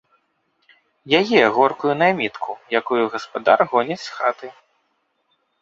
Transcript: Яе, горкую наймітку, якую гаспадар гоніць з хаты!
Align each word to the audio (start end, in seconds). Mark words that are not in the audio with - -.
Яе, 1.19 1.41
горкую 1.57 1.93
наймітку, 2.01 2.51
якую 2.79 3.03
гаспадар 3.17 3.59
гоніць 3.75 4.03
з 4.07 4.15
хаты! 4.17 4.47